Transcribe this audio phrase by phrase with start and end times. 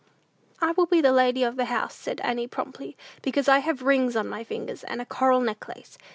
[0.59, 4.15] "I will be the lady of the house," said Annie, promptly, "because I have rings
[4.15, 5.99] on my fingers, and a coral necklace.